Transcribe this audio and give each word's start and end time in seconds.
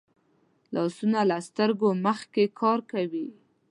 لاسونه 0.75 1.19
له 1.29 1.37
سترګو 1.47 1.89
مخکې 2.05 2.43
کار 2.59 2.79
کوي 2.91 3.27